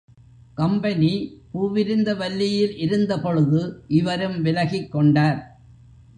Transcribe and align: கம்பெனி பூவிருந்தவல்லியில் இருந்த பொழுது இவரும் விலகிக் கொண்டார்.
கம்பெனி 0.53 1.11
பூவிருந்தவல்லியில் 1.53 2.75
இருந்த 2.77 3.19
பொழுது 3.19 3.83
இவரும் 3.87 4.41
விலகிக் 4.41 4.91
கொண்டார். 4.91 5.39